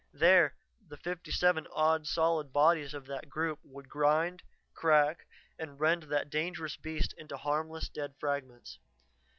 [0.13, 0.55] There
[0.87, 4.41] the fifty seven odd solid bodies of that group would grind,
[4.73, 5.27] crack,
[5.59, 8.79] and rend that dangerous beast into harmless, dead fragments.